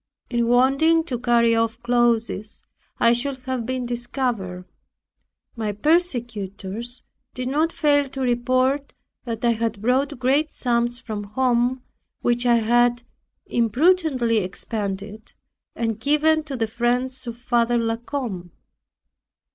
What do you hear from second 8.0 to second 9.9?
to report that I had